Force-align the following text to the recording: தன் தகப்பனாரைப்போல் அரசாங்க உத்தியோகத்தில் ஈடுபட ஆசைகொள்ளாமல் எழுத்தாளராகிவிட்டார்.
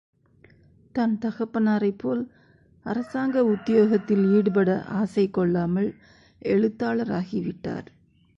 தன் 0.95 1.17
தகப்பனாரைப்போல் 1.21 2.23
அரசாங்க 2.85 3.43
உத்தியோகத்தில் 3.45 4.23
ஈடுபட 4.31 4.85
ஆசைகொள்ளாமல் 4.93 5.89
எழுத்தாளராகிவிட்டார். 6.41 7.87